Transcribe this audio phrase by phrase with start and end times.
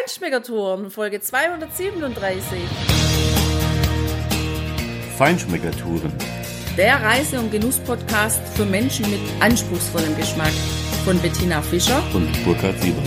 [0.00, 2.58] Feinschmeckertouren, Folge 237.
[5.18, 6.12] Feinschmeckertouren.
[6.78, 10.52] Der Reise- und Genuss-Podcast für Menschen mit anspruchsvollem Geschmack
[11.04, 13.04] von Bettina Fischer und Burkhard Siebert.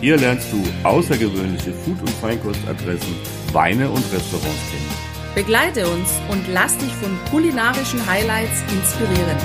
[0.00, 3.14] Hier lernst du außergewöhnliche Food- und Feinkostadressen,
[3.52, 5.34] Weine und Restaurants kennen.
[5.36, 9.36] Begleite uns und lass dich von kulinarischen Highlights inspirieren.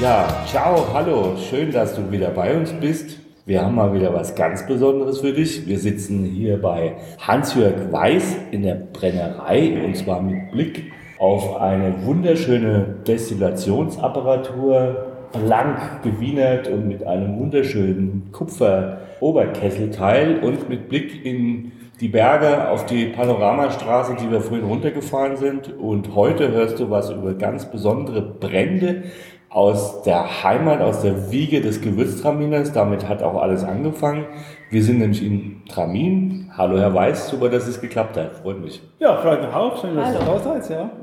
[0.00, 3.27] Ja, ciao, hallo, schön, dass du wieder bei uns bist.
[3.48, 5.66] Wir haben mal wieder was ganz Besonderes für dich.
[5.66, 12.04] Wir sitzen hier bei Hans-Jörg Weiß in der Brennerei und zwar mit Blick auf eine
[12.04, 21.72] wunderschöne Destillationsapparatur, blank gewienert und mit einem wunderschönen Kupfer-Oberkesselteil und mit Blick in
[22.02, 25.74] die Berge auf die Panoramastraße, die wir vorhin runtergefahren sind.
[25.74, 29.04] Und heute hörst du was über ganz besondere Brände
[29.50, 32.72] aus der Heimat, aus der Wiege des Gewürztraminers.
[32.72, 34.26] Damit hat auch alles angefangen.
[34.70, 36.50] Wir sind nämlich in Tramin.
[36.56, 38.36] Hallo Herr Weiß, super, dass es geklappt hat.
[38.36, 38.82] Freut mich.
[38.98, 39.80] Ja, freut mich auch.
[39.80, 40.70] Schön, dass ihr da seid.
[40.70, 40.90] Ja.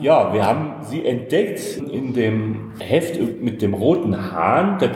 [0.00, 4.78] Ja, wir haben Sie entdeckt in dem Heft mit dem roten Hahn.
[4.80, 4.88] Da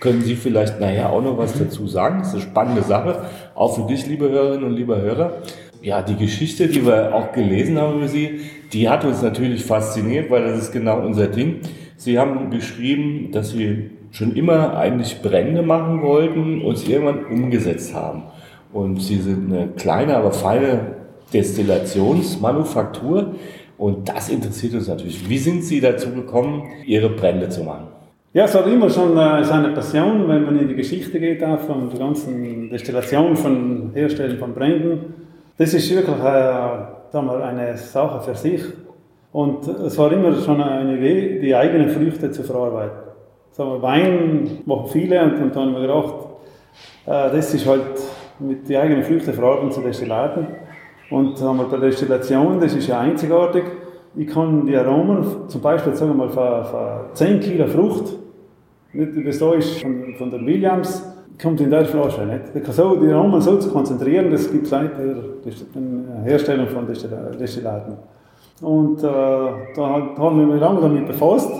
[0.00, 2.20] können Sie vielleicht nachher auch noch was dazu sagen.
[2.20, 5.42] Das ist eine spannende Sache, auch für dich, liebe Hörerinnen und liebe Hörer.
[5.82, 8.40] Ja, die Geschichte, die wir auch gelesen haben über Sie,
[8.72, 11.60] die hat uns natürlich fasziniert, weil das ist genau unser Ding.
[12.00, 17.94] Sie haben geschrieben, dass Sie schon immer eigentlich Brände machen wollten und es irgendwann umgesetzt
[17.94, 18.22] haben.
[18.72, 20.96] Und Sie sind eine kleine, aber feine
[21.30, 23.34] Destillationsmanufaktur.
[23.76, 25.28] Und das interessiert uns natürlich.
[25.28, 27.88] Wie sind Sie dazu gekommen, Ihre Brände zu machen?
[28.32, 31.60] Ja, es war immer schon äh, seine Passion, wenn man in die Geschichte geht, auch
[31.60, 35.12] von der ganzen Destillation, von Herstellen von Bränden.
[35.58, 38.62] Das ist wirklich äh, eine Sache für sich.
[39.32, 42.98] Und es war immer schon eine Idee, die eigenen Früchte zu verarbeiten.
[43.52, 46.14] Sagen Wein machen viele und, und dann haben wir gedacht,
[47.06, 47.82] äh, das ist halt
[48.38, 50.46] mit den eigenen Früchten verarbeiten zu destillaten.
[51.10, 53.64] Und sagen wir, bei der Destillation, das ist ja einzigartig.
[54.16, 58.16] Ich kann die Aromen, zum Beispiel sagen wir mal von, von 10 Kilo Frucht,
[58.92, 61.04] nicht ist von, von der Williams,
[61.40, 62.26] kommt in der Flasche.
[62.26, 62.54] Nicht?
[62.54, 66.86] Ich kann so, die Aromen so zu konzentrieren, das gibt es seit der Herstellung von
[66.86, 67.96] Destillaten.
[68.60, 71.50] Und äh, da haben wir mich lange damit befasst.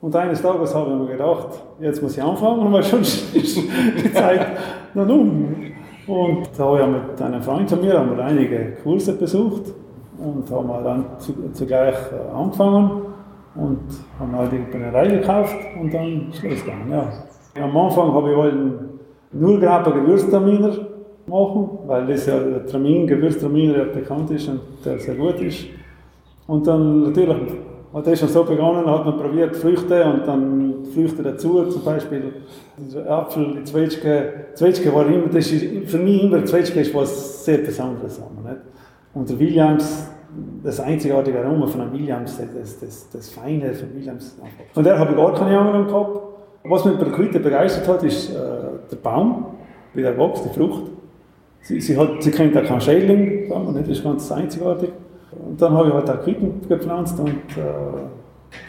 [0.00, 1.48] Und eines Tages habe ich mir gedacht,
[1.80, 4.46] jetzt muss ich anfangen, weil schon ist die Zeit
[4.94, 5.54] noch um.
[6.06, 9.74] Und da habe ich mit einem Freund von mir haben wir einige Kurse besucht
[10.18, 11.04] und haben dann
[11.52, 13.02] zugleich äh, angefangen
[13.56, 13.80] und
[14.20, 16.90] haben halt die Brennerei gekauft und dann Schluss gegangen.
[16.90, 17.12] Ja.
[17.62, 19.00] Am Anfang habe ich wollen
[19.32, 20.72] nur Graber Gewürztraminer
[21.26, 25.66] machen, weil das ja der Tramin, Gewürztraminer ja bekannt ist und der sehr gut ist.
[26.46, 27.36] Und dann natürlich
[27.92, 32.32] hat das schon so begonnen, hat man probiert Früchte und dann Früchte dazu, zum Beispiel
[33.08, 34.32] Apfel, die Zwetschge.
[34.54, 38.18] Zwetschge war immer, das ist für mich immer, Zwetschge ist was sehr Besonderes.
[38.18, 38.56] Nicht?
[39.14, 40.10] Und der Williams,
[40.62, 44.36] das einzigartige Aroma von einem Williams, das, das, das Feine von Williams.
[44.74, 46.20] Von der habe ich gar keine Ahnung gehabt.
[46.64, 48.34] Was mich bei der Quitte begeistert hat, ist äh,
[48.90, 49.46] der Baum,
[49.94, 50.90] wie der wächst, die Frucht.
[51.62, 54.90] Sie, sie, hat, sie kennt auch keinen Schädling, das ist ganz einzigartig.
[55.46, 57.60] Und dann habe ich halt auch Quitten gepflanzt und, äh,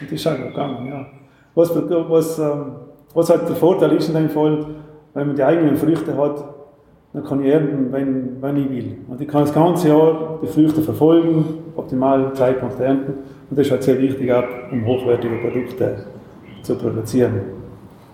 [0.00, 0.86] und das ist auch gegangen.
[0.86, 1.06] Ja.
[1.54, 2.72] Was, was, ähm,
[3.14, 4.66] was halt der Vorteil ist in dem Fall,
[5.14, 6.44] wenn man die eigenen Früchte hat,
[7.12, 8.98] dann kann ich ernten, wenn, wenn ich will.
[9.08, 11.44] Und ich kann das ganze Jahr die Früchte verfolgen,
[11.74, 13.14] optimal Zeitpunkt ernten.
[13.50, 16.04] Und das ist halt sehr wichtig, auch, um hochwertige Produkte
[16.62, 17.40] zu produzieren.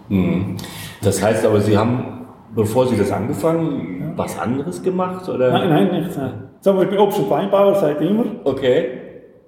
[0.08, 0.56] Mhm.
[1.02, 4.12] Das heißt aber, Sie haben, bevor Sie das angefangen, ja.
[4.16, 5.28] was anderes gemacht?
[5.28, 5.50] Oder?
[5.50, 6.16] Nein, nein, nichts.
[6.16, 6.32] Nein.
[6.64, 8.24] Sagen wir, ich bin Obst- und Weinbauer seit immer.
[8.42, 8.86] Okay.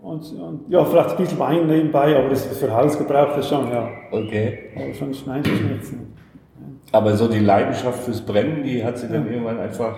[0.02, 3.70] Und, und, ja, vielleicht ein bisschen Wein nebenbei, aber das ist für Hausgebrauch das schon,
[3.70, 3.88] ja.
[4.10, 4.58] Okay.
[4.76, 5.94] Aber sonst nein, ist nichts.
[6.92, 9.32] Aber so die Leidenschaft fürs Brennen, die hat sie dann ja.
[9.32, 9.96] irgendwann einfach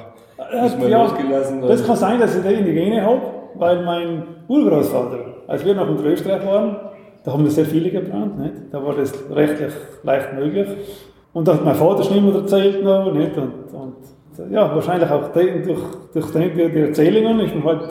[0.62, 1.61] nicht mehr ja, losgelassen?
[1.61, 3.23] Das kann sein, dass ich die in die Gene habe,
[3.56, 5.19] weil mein Urgroßvater,
[5.49, 6.77] als wir noch in Österreich waren,
[7.25, 8.55] da haben wir sehr viele gebrannt, nicht?
[8.71, 9.73] da war das rechtlich
[10.05, 10.69] leicht möglich.
[11.33, 13.37] Und da hat mein Vater schon immer erzählt noch, nicht?
[13.37, 13.97] Und, und
[14.50, 15.81] ja, wahrscheinlich auch durch,
[16.12, 17.90] durch die, die Erzählungen ist man halt,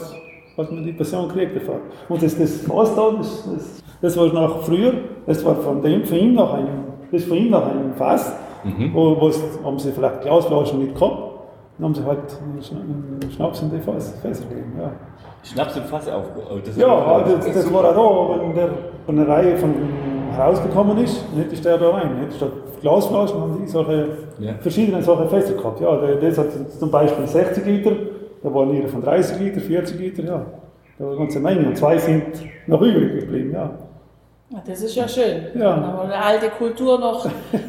[0.58, 1.82] hat man die Passion gekriegt davon.
[2.10, 4.94] Und das, das Fass da, das, das, das war nach früher,
[5.26, 8.34] das war von dem, von ihm nach einem, das von ihm nach einem Fass,
[8.64, 8.94] mhm.
[8.94, 9.32] wo, wo
[9.64, 11.18] haben sie vielleicht Glasflaschen nicht gehabt,
[11.78, 14.92] dann haben sie halt einen Schnaps in die Fässer gegeben, ja.
[15.44, 16.64] Schnaps im Fass aufgeholt.
[16.76, 18.70] Ja, das, das, das war auch da, wenn der
[19.06, 19.74] von einer Reihe von
[20.36, 22.20] herausgekommen ist, nicht ist der da rein.
[22.22, 22.38] Nicht?
[22.38, 22.52] Statt
[22.82, 24.08] Glasflaschen haben die solche
[24.40, 24.54] ja.
[24.60, 25.80] verschiedene solche Fässer gehabt.
[25.82, 26.48] Ja, das hat
[26.80, 27.92] zum Beispiel 60 Liter,
[28.44, 30.46] da waren ihre von 30 Liter, 40 Liter, ja.
[31.00, 32.24] Da war eine ganze Menge und zwei sind
[32.68, 33.72] noch übrig geblieben, ja.
[34.66, 35.42] Das ist ja schön.
[35.56, 35.74] Ja.
[35.76, 37.60] Aber eine alte Kultur noch in,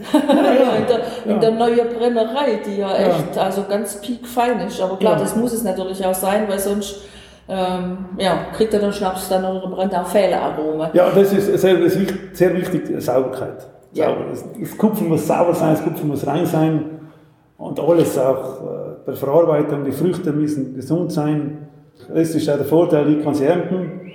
[0.87, 1.39] der, in Ja.
[1.39, 3.09] der neuen Brennerei, die ja Ja.
[3.09, 4.81] echt also ganz piekfein ist.
[4.81, 5.19] Aber klar, Ja.
[5.19, 7.01] das muss es natürlich auch sein, weil sonst
[7.49, 10.91] ähm, ja, kriegt er den Schnaps dann oder brennt auch Fehlerarome.
[10.93, 11.91] Ja, das ist sehr,
[12.33, 13.67] sehr wichtig, Sauberkeit.
[13.95, 14.15] Ja.
[14.31, 16.85] Das, Kupfer muss sauber sein, das Kupfer muss rein sein
[17.57, 18.65] und alles auch äh,
[19.07, 21.69] bei der Verarbeitung, die Früchte müssen gesund sein.
[22.13, 24.13] Das ist auch der Vorteil, ich kann sie ernten,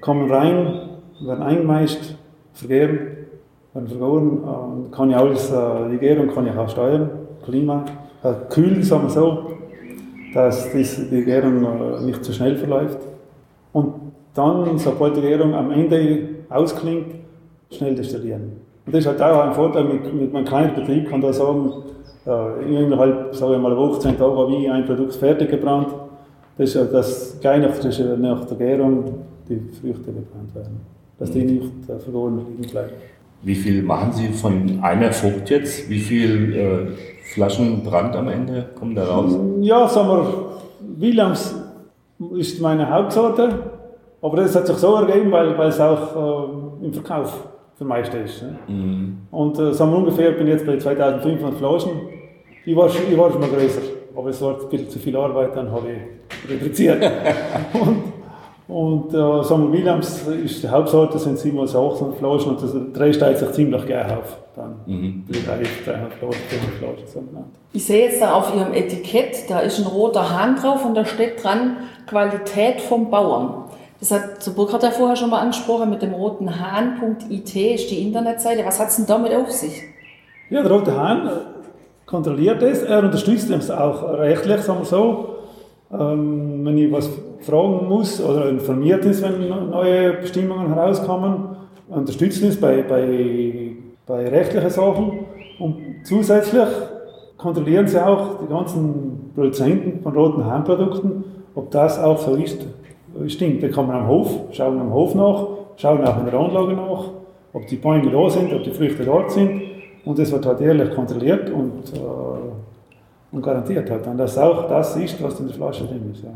[0.00, 0.90] kommen rein,
[1.20, 2.16] werden eingemeischt,
[2.52, 2.98] vergären,
[3.74, 7.10] werden vergoren und kann ich alles, äh, die Gärung kann ich auch steuern,
[7.44, 7.84] Klima,
[8.22, 9.56] äh, kühl, sagen wir so,
[10.36, 12.98] dass die Gärung äh, nicht zu schnell verläuft.
[13.72, 13.94] Und
[14.34, 17.14] dann, sobald die Gärung am Ende ausklingt,
[17.70, 18.52] schnell destillieren.
[18.84, 21.72] Und das ist halt auch ein Vorteil mit, mit einem kleinen Betrieb, kann da sagen,
[22.26, 25.88] äh, innerhalb, sagen wir mal, eine Woche, zehn Tage habe ich ein Produkt fertig gebrannt.
[26.58, 29.04] Das ist das gleich nach, nach der Gärung
[29.48, 30.80] die Früchte gebrannt werden.
[31.18, 32.92] Dass die nicht äh, verloren liegen bleiben.
[33.42, 35.88] Wie viel machen Sie von einer Frucht jetzt?
[35.88, 39.36] Wie viel äh, Flaschen Brand am Ende kommen da raus?
[39.60, 40.34] Ja, sagen wir,
[40.98, 41.54] Williams
[42.36, 43.48] ist meine Hauptsorte,
[44.22, 46.48] aber das hat sich so ergeben, weil, weil es auch
[46.82, 47.46] äh, im Verkauf
[47.76, 48.42] für meiste ist.
[48.42, 49.12] Ne?
[49.30, 51.90] Und äh, sagen wir ungefähr, ich bin jetzt bei 2500 Flaschen.
[52.64, 53.82] Ich war, schon- ich war schon mal größer,
[54.16, 57.02] aber es war ein bisschen zu viel Arbeit, dann habe ich reduziert.
[57.74, 57.98] und
[58.68, 63.12] und äh, sagen wir, Williams ist die Hauptsorte, sind 700 800 Flaschen und das Dreh
[63.12, 64.38] steigt sich ziemlich gleich auf.
[64.56, 67.46] Dann die 300 Flaschen, 400 Flaschen, so genannt.
[67.72, 71.04] Ich sehe jetzt da auf Ihrem Etikett, da ist ein roter Hahn drauf und da
[71.04, 71.76] steht dran
[72.08, 73.64] Qualität vom Bauern.
[74.00, 78.02] Das hat der Burkhard ja vorher schon mal angesprochen, mit dem roten Hahn.it ist die
[78.02, 78.64] Internetseite.
[78.64, 79.82] Was hat es denn damit auf sich?
[80.50, 81.30] Ja, der Rote Hahn
[82.04, 85.35] kontrolliert es, er unterstützt uns auch rechtlich, sagen wir so.
[85.92, 87.08] Ähm, wenn ich was
[87.40, 91.56] fragen muss oder informiert ist, wenn neue Bestimmungen herauskommen,
[91.88, 95.26] unterstützt uns bei, bei, bei rechtlichen Sachen.
[95.58, 96.68] Und zusätzlich
[97.36, 101.24] kontrollieren sie auch die ganzen Produzenten von roten Hahnprodukten,
[101.54, 102.66] ob das auch so ist.
[103.28, 105.46] Stimmt, wir kommen am Hof, schauen am Hof nach,
[105.76, 107.04] schauen auch in der Anlage nach,
[107.52, 109.62] ob die Bäume da sind, ob die Früchte dort sind.
[110.04, 112.25] Und das wird halt ehrlich kontrolliert und, äh,
[113.32, 116.22] und garantiert halt dann, dass auch das ist, was in der Flasche drin ist.
[116.24, 116.30] Ja.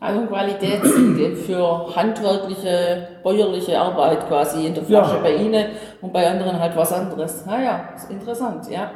[0.00, 5.22] Also Qualitätssiegel für handwerkliche, bäuerliche Arbeit quasi in der Flasche Ja.
[5.22, 5.66] bei Ihnen
[6.00, 7.44] und bei anderen halt was anderes.
[7.46, 8.90] Naja, ist interessant, ja.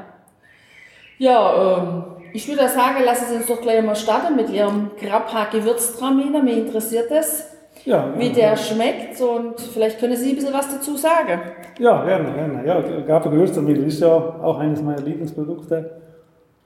[1.19, 5.47] Ja, ähm, ich würde sagen, lassen Sie uns doch gleich mal starten mit Ihrem Grappa
[5.51, 6.43] Gewürztraminer.
[6.43, 7.49] Mich interessiert es,
[7.85, 11.41] Ja, wie der schmeckt und vielleicht können Sie ein bisschen was dazu sagen.
[11.79, 12.67] ja, gerne, gerne.
[12.67, 15.91] Ja, Gapa Gewürztraminer ist ja auch eines meiner Lieblingsprodukte.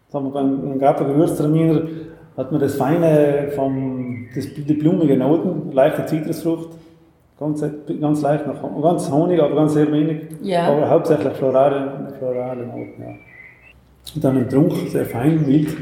[0.08, 1.82] Sagen wir, beim Gewürztraminer
[2.36, 6.70] hat man das feine, vom, das, die blumige Noten, leichte Zitrusfrucht,
[7.38, 7.64] ganz,
[8.00, 10.22] ganz leicht, nach, ganz Honig, aber ganz sehr wenig.
[10.42, 10.68] Ja.
[10.68, 13.14] Aber hauptsächlich florale, florale Noten, ja.
[14.14, 15.76] Und dann im Trunk, sehr fein, mild.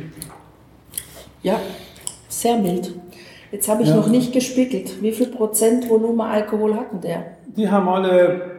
[1.43, 1.59] Ja,
[2.29, 2.95] sehr mild.
[3.53, 3.97] Jetzt habe ich Ja.
[3.97, 5.03] noch nicht gespickelt.
[5.03, 7.25] Wie viel Prozent Volumen Alkohol hatten der?
[7.57, 8.54] Die haben alle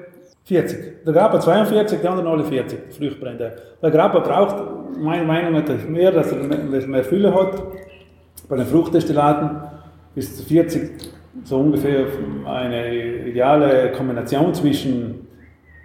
[0.46, 1.04] 40.
[1.04, 3.56] Der Grappa 42, die anderen alle 40 Früchtbrände.
[3.82, 4.56] Der Grappa braucht,
[5.00, 6.38] meiner Meinung nach, mehr, dass er
[6.88, 7.64] mehr, Fülle hat.
[8.48, 9.62] Bei den Fruchtdestillaten
[10.16, 11.12] zu 40
[11.44, 12.06] so ungefähr
[12.46, 15.28] eine ideale Kombination zwischen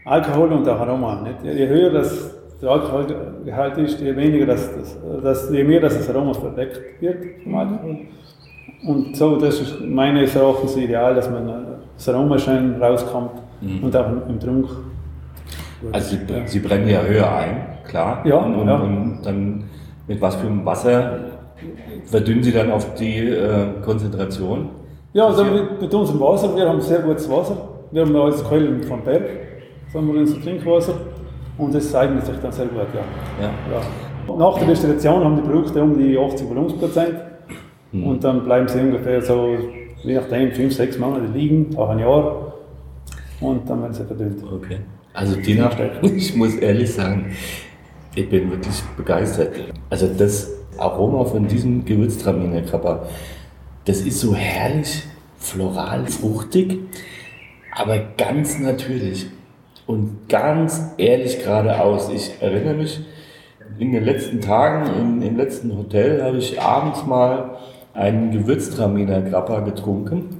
[0.04, 1.22] Alkohol und Aroma.
[1.22, 1.58] Nicht?
[1.58, 6.14] Je höher das der Alkoholgehalt ist, je weniger das, das, das, je mehr das, das
[6.14, 7.98] Aroma verdeckt wird vom Alkohol.
[8.86, 14.06] Und so, das ist meines Erachtens ideal, dass man das Aroma schön rauskommt und auch
[14.28, 14.66] im, Trunk.
[15.92, 18.22] Also Sie, Sie brennen ja höher ein, klar.
[18.24, 18.76] Ja, und, ja.
[18.76, 19.64] und dann
[20.06, 21.18] mit was für einem Wasser
[22.06, 24.70] verdünnen Sie dann auf die äh, Konzentration?
[25.12, 27.56] Ja, also mit, mit unserem Wasser, wir haben sehr gutes Wasser.
[27.90, 29.24] Wir haben alles Quellen vom Berg,
[29.92, 30.94] sagen wir unser Trinkwasser.
[31.58, 33.44] Und das eignet sich dann sehr gut, ja.
[33.44, 33.50] Ja.
[33.72, 34.36] ja.
[34.36, 37.16] Nach der Destillation haben die Produkte um die 80 Volumensprozent.
[37.92, 39.56] Und dann bleiben sie ungefähr so,
[40.04, 42.54] je nachdem, 5, 6 Monate liegen, auch ein Jahr.
[43.40, 44.42] Und dann werden sie verdünnt.
[44.44, 44.78] Okay.
[45.12, 45.70] Also Tina,
[46.02, 47.32] ich muss ehrlich sagen,
[48.14, 49.54] ich bin wirklich begeistert.
[49.88, 53.06] Also das Aroma von diesem Gewürztraminer Kappa,
[53.84, 55.04] das ist so herrlich,
[55.38, 56.78] floral, fruchtig,
[57.74, 59.26] aber ganz natürlich
[59.86, 62.10] und ganz ehrlich geradeaus.
[62.10, 63.00] Ich erinnere mich,
[63.78, 67.56] in den letzten Tagen im, im letzten Hotel habe ich abends mal
[67.94, 70.39] einen Gewürztraminer Grappa getrunken.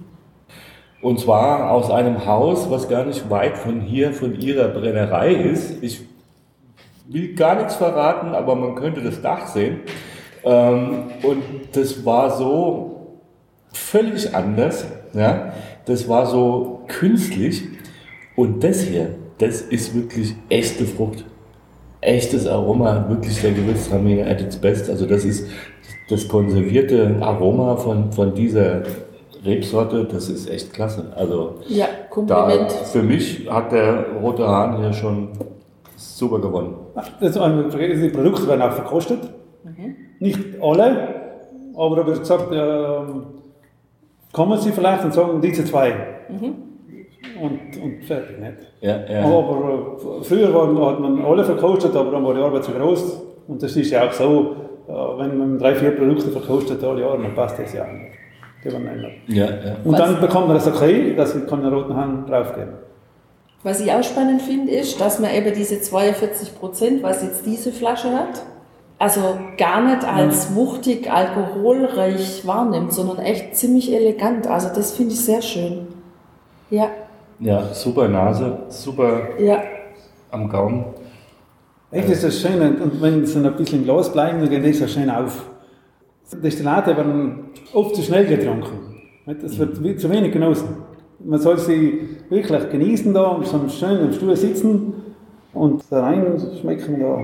[1.02, 5.82] Und zwar aus einem Haus, was gar nicht weit von hier, von ihrer Brennerei ist.
[5.82, 6.02] Ich
[7.08, 9.80] will gar nichts verraten, aber man könnte das Dach sehen.
[10.44, 11.42] Ähm, und
[11.72, 13.18] das war so
[13.72, 14.86] völlig anders.
[15.14, 15.54] Ja?
[15.86, 17.64] Das war so künstlich.
[18.36, 21.24] Und das hier, das ist wirklich echte Frucht.
[22.02, 24.88] Echtes Aroma, wirklich der Gewürztraminer at its best.
[24.88, 25.46] Also das ist
[26.08, 28.82] das konservierte Aroma von, von dieser
[29.44, 31.12] Rebsorte, das ist echt klasse.
[31.16, 32.72] Also Ja, da, Kompliment.
[32.72, 35.28] für mich hat der rote Hahn hier schon
[35.96, 36.74] super gewonnen.
[37.20, 39.20] Das, die Produkte werden auch verkostet.
[40.18, 41.08] Nicht alle,
[41.76, 43.22] aber da wird gesagt, ähm,
[44.32, 45.94] kommen Sie vielleicht und sagen, diese zwei.
[47.40, 48.52] Und, und fertig, nicht?
[48.82, 49.24] Ja, ja.
[49.24, 53.22] Aber äh, früher waren, hat man alle verkostet, aber dann war die Arbeit zu groß.
[53.48, 54.56] Und das ist ja auch so,
[54.88, 58.19] äh, wenn man drei, vier Produkte verkostet alle Jahre, dann passt das ja auch nicht.
[58.62, 59.10] Die mehr.
[59.26, 59.76] ja, ja.
[59.84, 60.00] Und Was?
[60.00, 62.74] dann bekommt man das okay, dass ich einen roten Hahn draufgeben
[63.62, 67.72] Was ich auch spannend finde, ist, dass man eben diese 42 Prozent, was jetzt diese
[67.72, 68.42] Flasche hat,
[68.98, 74.46] also gar nicht als wuchtig, alkoholreich wahrnimmt, sondern echt ziemlich elegant.
[74.46, 75.86] Also das finde ich sehr schön.
[76.68, 76.90] Ja,
[77.40, 79.62] ja, super Nase, super ja,
[80.30, 80.84] am Gaumen.
[81.90, 84.86] Echt ist das schön, und wenn sie ein bisschen Glas bleiben, dann geht das so
[84.86, 85.49] schön auf.
[86.36, 88.78] Destillate werden oft zu schnell getrunken.
[89.44, 90.68] Es wird wie- zu wenig genossen.
[91.22, 94.94] Man soll sie wirklich genießen da, und so schön im Stuhl sitzen
[95.52, 97.18] und da reinschmecken da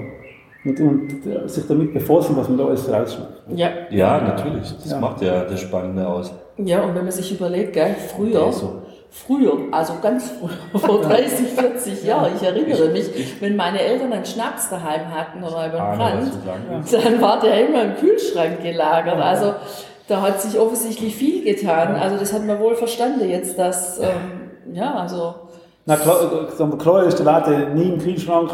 [0.65, 3.33] und, und sich damit befassen, was man da alles rausschmeckt.
[3.55, 3.69] ja.
[3.91, 4.73] Ja, natürlich.
[4.83, 4.99] Das Ja.
[5.01, 6.33] macht ja das Spannende aus.
[6.59, 8.83] Ja, und wenn man sich überlegt, gell, früher, so.
[9.11, 13.07] Früher, also ganz früher, vor 30, 40 Jahren, ich erinnere mich,
[13.41, 17.83] wenn meine Eltern einen Schnaps daheim hatten oder einen was Brand, dann war der immer
[17.83, 19.21] im Kühlschrank gelagert.
[19.21, 19.55] Also
[20.09, 21.97] da hat sich offensichtlich viel getan.
[21.97, 25.35] Also das hat man wohl verstanden jetzt, dass, ähm, ja, also,
[25.85, 28.51] Na klar, äh, sagen wir, klar Destillate nie im Kühlschrank.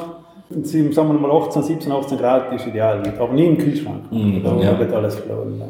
[0.65, 4.13] Sagen wir mal 18, 17, 18 Grad ist ideal, aber nie im Kühlschrank.
[4.13, 4.79] Mhm, da ja.
[4.79, 5.63] wird alles verloren.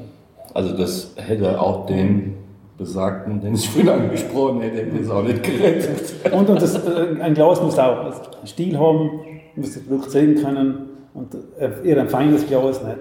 [0.54, 2.41] Also das hätte auch den
[2.78, 6.32] besagten, den ich vorhin angesprochen hätte, hätte es auch nicht gerettet.
[6.32, 9.20] Und, und das, äh, ein Glas muss auch einen Stil haben,
[9.56, 12.98] muss das Produkt sehen können und äh, eher ein feines Glas nicht.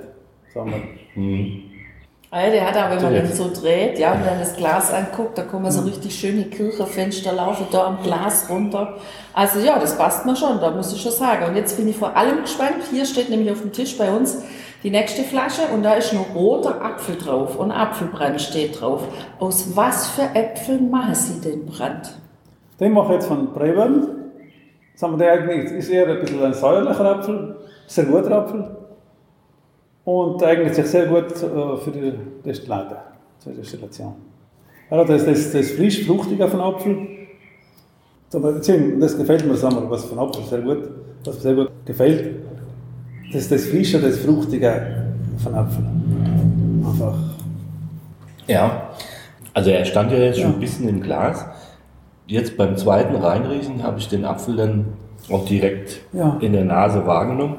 [0.53, 0.81] Sagen wir.
[2.31, 4.93] ah ja, der hat auch, wenn man den so dreht, ja, und dann das Glas
[4.93, 8.97] anguckt, da kommen so richtig schöne Kirchenfenster laufen da am Glas runter.
[9.33, 11.45] Also ja, das passt mir schon, da muss ich schon sagen.
[11.45, 14.43] Und jetzt bin ich vor allem gespannt, hier steht nämlich auf dem Tisch bei uns
[14.83, 19.03] die nächste Flasche und da ist ein roter Apfel drauf und Apfelbrand steht drauf.
[19.39, 22.17] Aus was für Äpfeln machen Sie den Brand?
[22.79, 24.07] Den mache ich jetzt von Brevern.
[24.95, 28.75] Sagen wir, der eigentlich ist eher ein bisschen ein säuerlicher Apfel, sehr guter Apfel.
[30.03, 32.97] Und eignet sich sehr gut äh, für die Destillate,
[33.37, 34.15] zur Destillation.
[34.89, 37.07] Ja, das, das, das frisch fruchtige von Apfel.
[38.31, 40.89] Das gefällt mir, sagen wir, was von Apfel sehr gut,
[41.23, 42.50] was sehr gut gefällt.
[43.31, 45.05] Das ist das Frische, das Fruchtige
[45.37, 45.83] von Apfel.
[46.85, 47.15] Einfach.
[48.47, 48.89] Ja,
[49.53, 50.55] also er stand ja jetzt schon Ja.
[50.55, 51.45] ein bisschen im Glas.
[52.27, 54.85] Jetzt beim zweiten Reinriechen habe ich den Apfel dann
[55.29, 56.37] auch direkt Ja.
[56.41, 57.57] in der Nase wahrgenommen.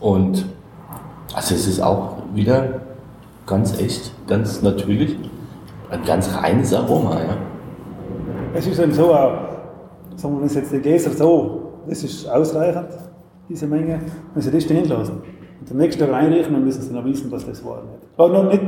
[0.00, 0.46] Und
[1.34, 2.80] also es ist auch wieder
[3.46, 5.16] ganz echt, ganz natürlich,
[5.90, 7.18] ein ganz reines Aroma.
[7.20, 7.36] Ja.
[8.54, 12.88] Es ist eben so, sagen wir, wenn Sie jetzt die Gläser so, das ist ausreichend,
[13.48, 14.00] diese Menge,
[14.34, 15.22] wenn Sie das stehen lassen
[15.60, 17.82] und am nächsten Tag reinriechen, dann müssen Sie noch wissen, was das war.
[17.82, 18.08] Nicht?
[18.16, 18.62] Aber noch nicht,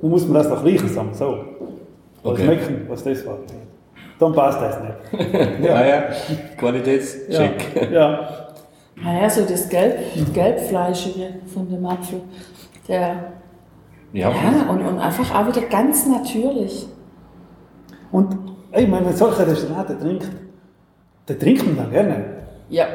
[0.00, 1.24] dann muss man das noch riechen, sagen so.
[1.26, 2.44] Oder Okay.
[2.44, 3.38] schmecken, was das war.
[4.18, 5.60] Dann passt das nicht.
[5.60, 6.04] Naja,
[6.56, 7.74] Qualitätscheck.
[7.76, 7.90] Ja.
[7.90, 8.28] ja.
[9.02, 9.98] Naja, so das Gelb,
[10.32, 12.20] Gelbfleischige von dem Apfel.
[12.86, 13.32] Der,
[14.12, 16.86] Ja, ja, und, und einfach auch wieder ganz natürlich.
[18.12, 18.36] Und
[18.70, 20.28] ey, wenn man solche Destillate trinkt,
[21.26, 22.24] dann trinkt man dann gerne.
[22.68, 22.86] Ja.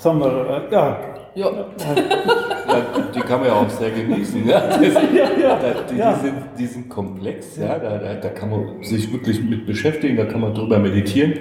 [0.00, 0.98] Sagen wir, äh, ja,
[1.34, 1.46] Ja.
[1.46, 4.48] Ja, die kann man ja auch sehr genießen.
[4.48, 4.60] Ja.
[4.80, 5.58] Das, ja.
[5.58, 6.14] da, die, Ja.
[6.14, 7.78] die, sind, die sind komplex, ja.
[7.78, 11.34] Da, da, da kann man sich wirklich mit beschäftigen, da kann man drüber meditieren,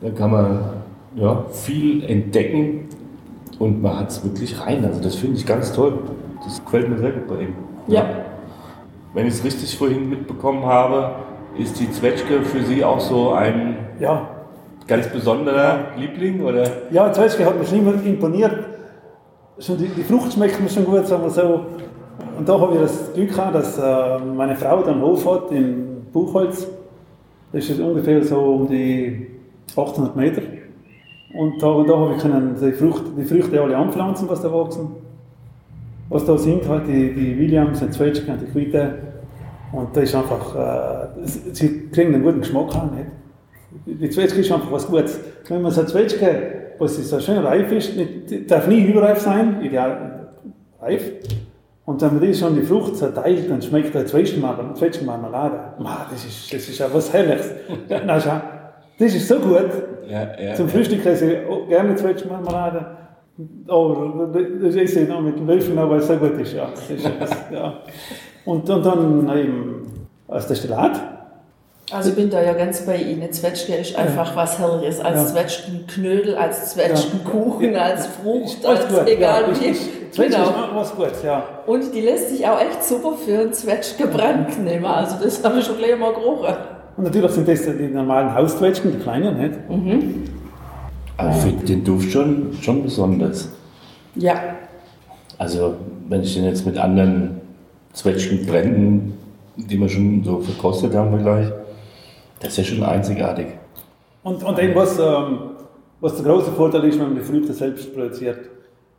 [0.00, 0.60] da kann man
[1.14, 2.88] ja, viel entdecken
[3.58, 4.82] und man hat es wirklich rein.
[4.84, 5.98] Also das finde ich ganz toll.
[6.42, 7.54] Das gefällt mir sehr gut bei ihm.
[7.86, 8.04] Ja.
[9.12, 11.16] Wenn ich es richtig vorhin mitbekommen habe,
[11.58, 14.39] ist die Zwetschge für Sie auch so ein ja.
[14.90, 16.42] Ganz besonderer Liebling?
[16.42, 16.64] Oder?
[16.90, 18.56] Ja, Zwetschge hat mir schon immer imponiert.
[19.58, 21.66] Schon die, die Frucht schmeckt mir schon gut, sagen wir so.
[22.36, 25.52] Und da habe ich das Glück gehabt, dass äh, meine Frau dann einen Hof hat
[25.52, 26.66] in Buchholz.
[27.52, 29.28] Das ist ungefähr so um die
[29.76, 30.42] 800 Meter.
[31.34, 34.88] Und da, da habe ich können die, Frucht, die Früchte alle anpflanzen, was da wachsen.
[36.08, 38.94] Was da sind, halt die, die Williams, die Zwetschge und die Quitte.
[39.72, 42.90] Und das ist einfach, äh, sie kriegen einen guten Geschmack an.
[42.96, 43.19] Nicht?
[43.86, 45.20] Die Zwetschge ist einfach was Gutes.
[45.48, 49.62] Wenn man so eine Zwetschge, was so schön reif ist, nicht, darf nie überreif sein,
[49.62, 50.28] ideal
[50.80, 51.12] reif.
[51.84, 54.74] Und wenn man die schon die Frucht zerteilt, dann schmeckt der Zwetschgenmarmelade.
[54.74, 55.58] Zwetschgenmarmelade.
[55.78, 57.52] Ma, das ist, das ist ja was Herrliches.
[58.06, 58.40] Na, schau,
[58.98, 59.70] Das ist so gut.
[60.08, 60.68] Ja, ja, Zum.
[60.68, 62.86] Frühstück esse ich gerne Zwetschgenmarmelade.
[63.66, 64.30] Aber
[64.62, 66.52] das esse ich noch mit Löffeln, weil es so gut ist.
[66.52, 66.68] Ja.
[66.94, 67.08] Ist
[67.52, 67.74] ja.
[68.44, 69.86] Und, und dann eben
[70.26, 71.09] als Destillat.
[71.92, 73.32] Also ich bin da ja ganz bei Ihnen.
[73.32, 75.00] Zwetschge ist einfach was Herrliches.
[75.00, 75.26] Als Ja.
[75.26, 79.48] Zwetschgenknödel, als Zwetschgenkuchen, als Frucht, als gut, egal ja.
[79.60, 79.72] wie.
[80.10, 80.50] Zwetschgen Genau.
[80.50, 81.42] ist auch was Gutes, ja.
[81.66, 84.84] Und die lässt sich auch echt super für einen Zwetschgebrand nehmen.
[84.84, 86.54] Also das habe ich schon gleich mal gerochen.
[86.96, 89.54] Und natürlich sind das die normalen Hauszwetschgen, die kleinen, nicht?
[91.16, 93.48] Aber ich finde den Duft schon, schon besonders.
[94.16, 94.34] Ja,
[95.38, 95.74] Also,
[96.08, 97.40] wenn ich den jetzt mit anderen
[97.92, 99.14] Zwetschgenbränden,
[99.56, 101.52] die wir schon so verkostet haben, vielleicht,
[102.40, 103.46] das ist ja schon einzigartig.
[104.22, 105.38] Und, und eben was, ähm,
[106.00, 108.38] was der große Vorteil ist, wenn man die Früchte selbst produziert.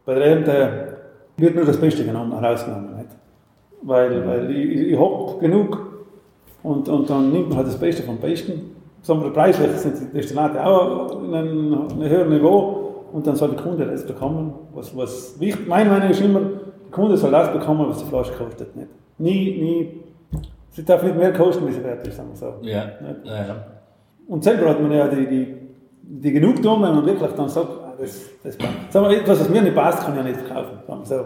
[0.05, 0.97] Bei der Ernte
[1.37, 2.97] wird nur das Beste genommen, herausgenommen.
[2.97, 3.09] Nicht?
[3.83, 5.91] Weil, weil ich, ich habe genug
[6.63, 8.75] und, und dann nimmt man halt das Beste vom Besten.
[9.03, 13.61] Wir, preislich sind die Destillate auch in einem, einem höheren Niveau und dann soll der
[13.61, 14.53] Kunde das bekommen.
[14.73, 18.33] Was, was wichtig, meine Meinung ist immer, der Kunde soll das bekommen, was die Flasche
[18.33, 18.75] kostet.
[18.75, 18.89] Nicht?
[19.17, 20.03] Nie, nie,
[20.71, 22.53] sie darf nicht mehr kosten, wie sie wert ist, sagen wir so.
[22.61, 22.85] Ja,
[23.23, 23.65] ja, ja.
[24.27, 25.57] Und selber hat man ja die, die,
[26.03, 28.73] die Genugtuung, wenn man wirklich dann sagt, ah, das, das passt.
[28.91, 30.77] Sagen wir, etwas, was mir nicht passt, kann ich ja nicht verkaufen.
[30.87, 31.25] Sagen wir so.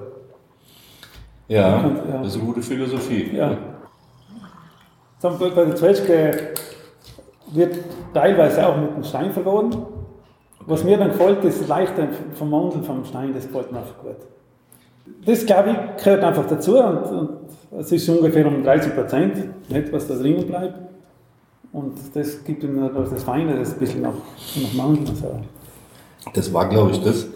[1.48, 1.90] Ja, Ja.
[2.24, 3.36] das ist eine gute Philosophie.
[3.36, 3.56] Ja.
[5.20, 6.54] Sagen wir, bei der Zwetschge
[7.52, 7.78] wird
[8.14, 9.86] teilweise auch mit dem Stein vergoren.
[10.68, 14.16] Was mir dann gefällt, ist das leichte Vermandeln vom Stein, das gefällt mir einfach gut.
[15.26, 17.30] Das, glaube ich, gehört einfach dazu und,
[17.80, 20.80] es ist ungefähr um 30 Prozent, nicht, was da drinnen bleibt.
[21.74, 25.08] Und das gibt ihm noch das Feine, das ein bisschen noch, noch Mandeln.
[25.10, 25.40] und So.
[26.34, 27.28] Das war, glaube ich, das,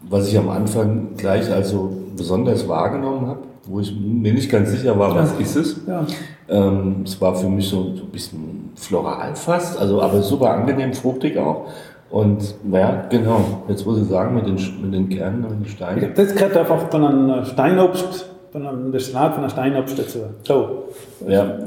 [0.00, 4.98] was ich am Anfang gleich also besonders wahrgenommen habe, wo ich mir nicht ganz sicher
[4.98, 5.80] war, was ist es.
[5.86, 6.04] Ja.
[6.48, 10.92] Ähm, es war für mich so, so ein bisschen floral fast, also aber super angenehm,
[10.92, 11.68] fruchtig auch.
[12.12, 16.12] Und ja, genau, jetzt wo Sie sagen, mit den, mit den Kernen und den Steinen.
[16.14, 20.18] Das gehört einfach von einem Steinobst, von einem Destillat von einem Steinobst dazu.
[20.42, 20.84] So.
[21.26, 21.58] Ja,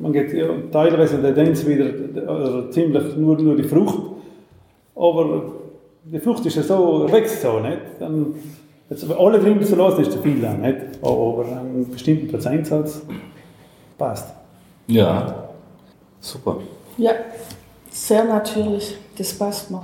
[0.00, 1.84] Man geht ja, teilweise der Dance wieder
[2.26, 3.98] oder ziemlich nur, nur die Frucht.
[4.96, 5.52] Aber
[6.04, 7.78] die Frucht ist ja so, wächst so, nicht?
[8.00, 8.34] Dann,
[8.88, 10.76] jetzt alle drin zu lassen, ist zu viel, auch, nicht?
[11.02, 13.02] Aber einen bestimmten Prozentsatz
[13.98, 14.32] passt.
[14.86, 15.50] ja,
[16.20, 16.56] super.
[16.96, 17.12] ja,
[18.06, 18.96] sehr natürlich.
[19.16, 19.82] Das passt mir.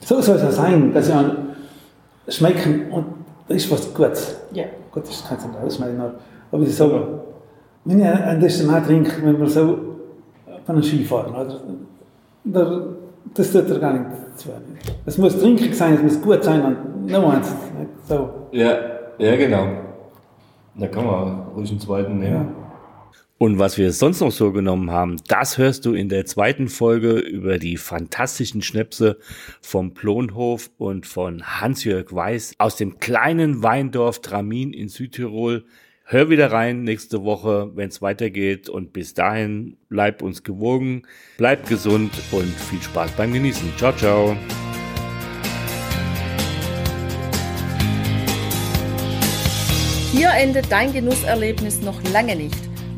[0.00, 1.24] So soll es ja sein, dass ja
[2.28, 3.06] schmecken und
[3.48, 4.36] das ist was Gutes.
[4.52, 4.64] Ja.
[4.92, 6.14] Gut, das kann ich nicht ausschneiden, aber-
[6.52, 7.20] aber ich sage,
[7.84, 9.78] wenn ich ein Destillat trinke, wenn wir so
[10.64, 11.60] von einem Skifahren, oder,
[12.44, 12.82] da,
[13.34, 14.04] das tut er gar nicht
[14.36, 14.48] zu.
[15.04, 17.48] Es muss trinkig sein, es muss gut sein und noch eins.
[17.78, 17.90] Nicht?
[18.08, 18.28] So.
[18.52, 18.72] Ja,
[19.18, 19.66] ja, genau.
[20.78, 22.34] Da kann man ruhig einen zweiten nehmen.
[22.34, 22.65] Ja.
[23.38, 27.18] Und was wir sonst noch so genommen haben, das hörst du in der zweiten Folge
[27.18, 29.18] über die fantastischen Schnäpse
[29.60, 35.66] vom Plonhof und von Hans-Jörg Weiß aus dem kleinen Weindorf Tramin in Südtirol.
[36.04, 38.70] Hör wieder rein nächste Woche, wenn es weitergeht.
[38.70, 41.02] Und bis dahin bleib uns gewogen,
[41.36, 43.70] bleib gesund und viel Spaß beim Genießen.
[43.76, 44.34] Ciao, ciao.
[50.12, 52.75] Hier endet dein Genusserlebnis noch lange nicht.